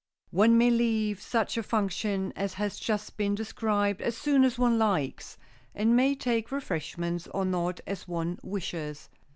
[0.31, 4.79] One may leave such a function as has just been described as soon as one
[4.79, 5.37] likes,
[5.75, 9.09] and may take refreshments or not as one wishes.